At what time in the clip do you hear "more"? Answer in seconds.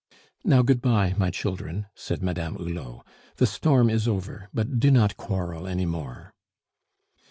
5.85-6.33